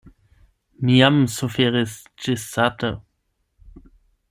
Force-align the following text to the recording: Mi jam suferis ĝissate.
Mi 0.87 0.95
jam 0.99 1.19
suferis 1.33 1.99
ĝissate. 2.25 2.91